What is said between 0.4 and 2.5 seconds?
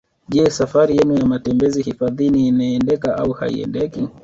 safari yenu ya matembezi hifadhini